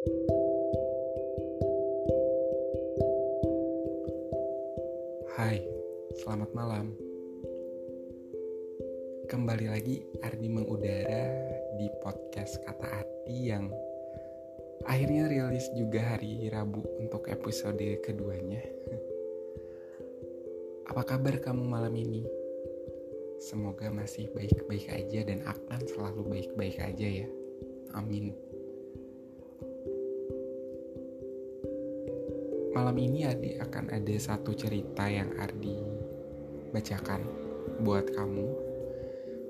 Hai, 0.00 0.08
selamat 6.16 6.56
malam. 6.56 6.96
Kembali 9.28 9.68
lagi 9.68 10.00
Ardi 10.24 10.48
mengudara 10.48 11.28
di 11.76 11.92
podcast 12.00 12.64
Kata 12.64 13.04
Ardi 13.04 13.52
yang 13.52 13.68
akhirnya 14.88 15.28
rilis 15.28 15.68
juga 15.76 16.16
hari 16.16 16.48
Rabu 16.48 16.80
untuk 16.96 17.28
episode 17.28 18.00
keduanya. 18.00 18.64
Apa 20.88 21.04
kabar 21.04 21.44
kamu 21.44 21.68
malam 21.68 21.92
ini? 21.92 22.24
Semoga 23.36 23.92
masih 23.92 24.32
baik-baik 24.32 24.96
aja 24.96 25.28
dan 25.28 25.44
akan 25.44 25.84
selalu 25.84 26.24
baik-baik 26.24 26.80
aja 26.80 27.04
ya. 27.04 27.28
Amin. 27.92 28.32
Malam 32.70 32.94
ini 33.02 33.26
Ardi 33.26 33.58
akan 33.58 33.90
ada 33.90 34.14
satu 34.14 34.54
cerita 34.54 35.10
yang 35.10 35.34
Ardi 35.42 35.74
bacakan 36.70 37.26
buat 37.82 38.06
kamu 38.14 38.46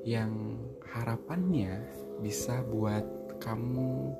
yang 0.09 0.56
harapannya 0.80 1.84
bisa 2.24 2.65
buat 2.65 3.05
kamu 3.45 4.16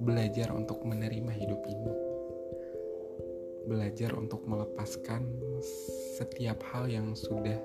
belajar 0.00 0.56
untuk 0.56 0.80
menerima 0.88 1.32
hidup 1.36 1.60
ini. 1.68 1.92
Belajar 3.68 4.16
untuk 4.16 4.48
melepaskan 4.48 5.28
setiap 6.16 6.64
hal 6.72 6.88
yang 6.88 7.12
sudah 7.12 7.60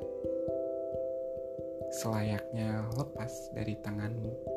selayaknya 2.04 2.84
lepas 3.00 3.32
dari 3.56 3.80
tanganmu 3.80 4.55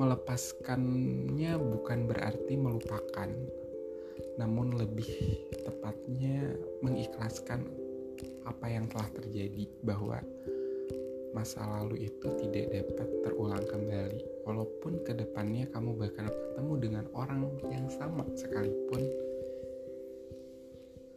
melepaskannya 0.00 1.52
bukan 1.60 2.08
berarti 2.08 2.54
melupakan, 2.56 3.28
namun 4.40 4.76
lebih 4.76 5.08
tepatnya 5.64 6.56
mengikhlaskan 6.80 7.68
apa 8.48 8.66
yang 8.68 8.88
telah 8.88 9.08
terjadi 9.12 9.68
bahwa 9.84 10.18
masa 11.32 11.64
lalu 11.64 12.08
itu 12.08 12.28
tidak 12.40 12.72
dapat 12.72 13.08
terulang 13.24 13.64
kembali. 13.68 14.20
Walaupun 14.44 15.04
ke 15.04 15.12
depannya 15.16 15.68
kamu 15.72 15.96
bakal 15.96 16.28
bertemu 16.28 16.74
dengan 16.80 17.04
orang 17.16 17.42
yang 17.72 17.88
sama 17.88 18.24
sekalipun 18.36 19.00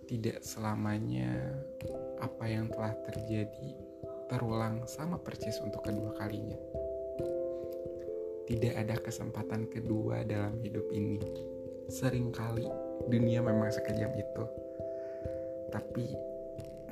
tidak 0.05 0.45
selamanya 0.45 1.33
apa 2.21 2.45
yang 2.45 2.69
telah 2.69 2.93
terjadi 3.09 3.69
terulang 4.29 4.85
sama 4.85 5.17
persis 5.17 5.57
untuk 5.65 5.81
kedua 5.81 6.13
kalinya 6.17 6.84
tidak 8.45 8.73
ada 8.77 8.95
kesempatan 9.01 9.65
kedua 9.73 10.21
dalam 10.21 10.61
hidup 10.61 10.85
ini. 10.93 11.17
Seringkali 11.89 12.65
dunia 13.09 13.41
memang 13.41 13.73
sekejam 13.73 14.13
itu. 14.13 14.43
Tapi 15.73 16.05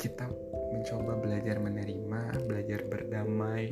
kita 0.02 0.26
mencoba 0.74 1.22
belajar 1.22 1.62
menerima, 1.62 2.50
belajar 2.50 2.82
berdamai. 2.90 3.70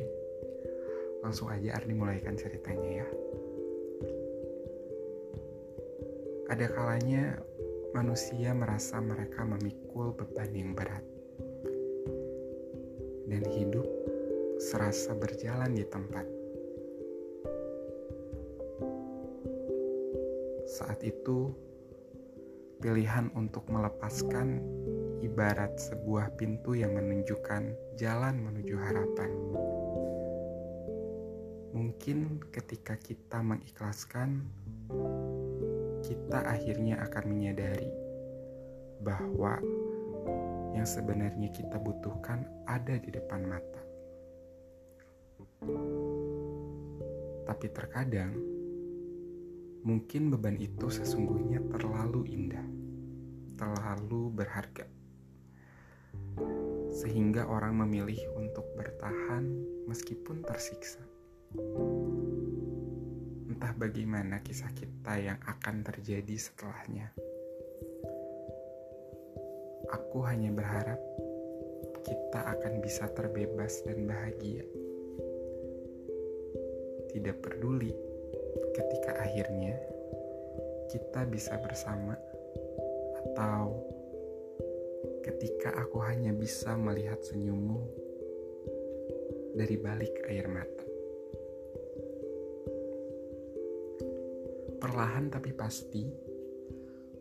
Langsung 1.25 1.49
aja 1.49 1.77
Ardi 1.77 1.93
mulaikan 1.93 2.37
ceritanya 2.37 3.05
ya. 3.05 3.07
Ada 6.53 6.67
kalanya 6.69 7.41
manusia 7.97 8.53
merasa 8.53 9.01
mereka 9.01 9.41
memikul 9.41 10.13
beban 10.13 10.53
yang 10.53 10.77
berat. 10.77 11.05
Dan 13.25 13.41
hidup 13.47 13.87
serasa 14.59 15.15
berjalan 15.15 15.73
di 15.73 15.87
tempat 15.87 16.40
Saat 20.71 21.03
itu, 21.03 21.51
pilihan 22.79 23.27
untuk 23.35 23.67
melepaskan 23.67 24.63
ibarat 25.19 25.75
sebuah 25.75 26.39
pintu 26.39 26.79
yang 26.79 26.95
menunjukkan 26.95 27.75
jalan 27.99 28.39
menuju 28.39 28.79
harapan. 28.79 29.31
Mungkin 31.75 32.39
ketika 32.55 32.95
kita 32.95 33.43
mengikhlaskan, 33.43 34.47
kita 36.07 36.39
akhirnya 36.47 37.03
akan 37.03 37.23
menyadari 37.27 37.91
bahwa 39.03 39.59
yang 40.71 40.87
sebenarnya 40.87 41.51
kita 41.51 41.75
butuhkan 41.83 42.47
ada 42.63 42.95
di 42.95 43.11
depan 43.11 43.43
mata. 43.43 43.83
Tapi 47.43 47.67
terkadang 47.75 48.50
Mungkin 49.81 50.29
beban 50.29 50.61
itu 50.61 50.93
sesungguhnya 50.93 51.57
terlalu 51.73 52.29
indah, 52.29 52.61
terlalu 53.57 54.29
berharga, 54.29 54.85
sehingga 56.93 57.49
orang 57.49 57.81
memilih 57.81 58.29
untuk 58.37 58.61
bertahan 58.77 59.41
meskipun 59.89 60.45
tersiksa. 60.45 61.01
Entah 63.49 63.73
bagaimana 63.73 64.45
kisah 64.45 64.69
kita 64.77 65.17
yang 65.17 65.41
akan 65.49 65.81
terjadi 65.81 66.37
setelahnya. 66.37 67.09
Aku 69.89 70.21
hanya 70.29 70.53
berharap 70.53 71.01
kita 72.05 72.53
akan 72.53 72.85
bisa 72.85 73.09
terbebas 73.17 73.81
dan 73.81 74.05
bahagia. 74.05 74.61
Tidak 77.09 77.41
peduli 77.41 78.10
ketika 78.75 79.11
akhirnya 79.21 79.75
kita 80.91 81.23
bisa 81.27 81.55
bersama 81.63 82.19
atau 83.21 83.79
ketika 85.23 85.71
aku 85.79 86.01
hanya 86.03 86.35
bisa 86.35 86.75
melihat 86.75 87.21
senyummu 87.21 87.79
dari 89.55 89.75
balik 89.79 90.13
air 90.27 90.47
mata. 90.51 90.85
Perlahan 94.81 95.29
tapi 95.29 95.53
pasti, 95.53 96.03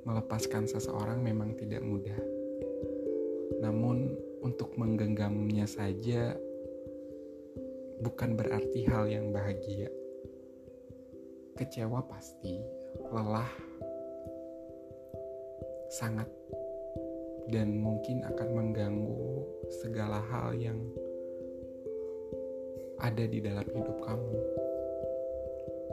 melepaskan 0.08 0.64
seseorang 0.64 1.20
memang 1.20 1.52
tidak 1.60 1.84
mudah. 1.84 2.16
Namun, 3.60 4.16
untuk 4.40 4.72
menggenggamnya 4.80 5.68
saja 5.68 6.32
bukan 8.00 8.32
berarti 8.32 8.88
hal 8.88 9.04
yang 9.12 9.28
bahagia 9.28 9.92
kecewa 11.60 12.00
pasti, 12.08 12.56
lelah 13.12 13.52
sangat 15.92 16.24
dan 17.52 17.76
mungkin 17.76 18.24
akan 18.24 18.48
mengganggu 18.56 19.44
segala 19.68 20.24
hal 20.32 20.56
yang 20.56 20.80
ada 22.96 23.28
di 23.28 23.44
dalam 23.44 23.68
hidup 23.68 24.00
kamu. 24.00 24.40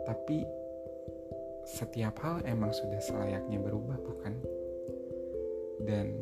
Tapi 0.07 0.47
setiap 1.67 2.16
hal 2.23 2.47
emang 2.47 2.72
sudah 2.72 3.03
selayaknya 3.03 3.59
berubah, 3.59 4.00
bukan? 4.00 4.39
Dan 5.83 6.16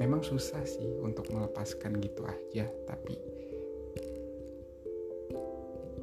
memang 0.00 0.24
susah 0.24 0.64
sih 0.64 0.88
untuk 1.04 1.28
melepaskan 1.28 2.00
gitu 2.00 2.24
aja, 2.24 2.72
tapi 2.88 3.20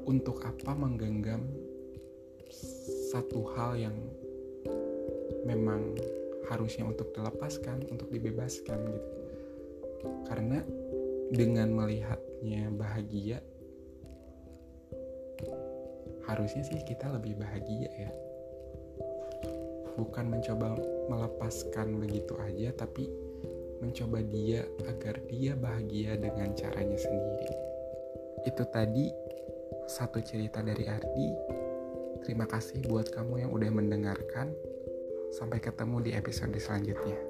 untuk 0.09 0.41
apa 0.41 0.73
menggenggam 0.73 1.45
satu 3.13 3.45
hal 3.53 3.77
yang 3.77 3.97
memang 5.45 5.93
harusnya 6.49 6.89
untuk 6.89 7.13
dilepaskan, 7.13 7.85
untuk 7.93 8.09
dibebaskan 8.09 8.89
gitu. 8.89 9.11
Karena 10.25 10.65
dengan 11.29 11.69
melihatnya 11.77 12.73
bahagia 12.73 13.37
harusnya 16.25 16.65
sih 16.65 16.81
kita 16.89 17.05
lebih 17.13 17.37
bahagia 17.37 17.89
ya. 17.93 18.11
Bukan 19.93 20.25
mencoba 20.25 20.73
melepaskan 21.05 22.01
begitu 22.01 22.33
aja 22.41 22.73
tapi 22.73 23.05
mencoba 23.77 24.25
dia 24.25 24.65
agar 24.89 25.21
dia 25.29 25.53
bahagia 25.53 26.17
dengan 26.17 26.49
caranya 26.57 26.97
sendiri. 26.97 27.53
Itu 28.47 28.63
tadi 28.73 29.28
satu 29.89 30.21
cerita 30.21 30.61
dari 30.61 30.85
Ardi. 30.85 31.33
Terima 32.21 32.45
kasih 32.45 32.85
buat 32.85 33.09
kamu 33.09 33.41
yang 33.41 33.51
udah 33.51 33.73
mendengarkan. 33.73 34.53
Sampai 35.33 35.57
ketemu 35.57 36.05
di 36.05 36.11
episode 36.13 36.53
selanjutnya. 36.61 37.28